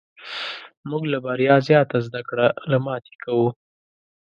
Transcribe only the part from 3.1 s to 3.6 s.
کوو.